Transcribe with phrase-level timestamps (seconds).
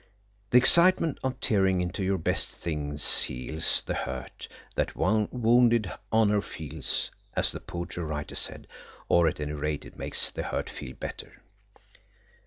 [0.49, 7.11] The excitement of tearing into your best things heals the hurt that wounded honour feels,
[7.35, 11.43] as the poetry writer said–or at any rate it makes the hurt feel better.